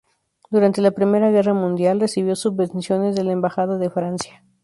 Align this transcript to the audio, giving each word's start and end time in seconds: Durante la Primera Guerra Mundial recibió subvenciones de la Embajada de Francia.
Durante 0.49 0.81
la 0.81 0.89
Primera 0.89 1.29
Guerra 1.29 1.53
Mundial 1.53 1.99
recibió 1.99 2.35
subvenciones 2.35 3.15
de 3.15 3.23
la 3.23 3.33
Embajada 3.33 3.77
de 3.77 3.91
Francia. 3.91 4.43